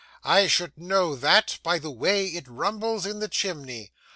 I 0.23 0.47
should 0.47 0.79
know 0.79 1.15
that, 1.15 1.59
by 1.61 1.77
the 1.77 1.91
way 1.91 2.25
it 2.25 2.47
rumbles 2.47 3.05
in 3.05 3.19
the 3.19 3.27
chimney. 3.29 3.91